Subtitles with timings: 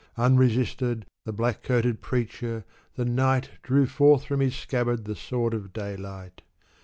[0.17, 2.65] Unresisted, the black coated preacher,
[2.95, 6.41] the night, Drew forth from his scabbard the sword of daylight.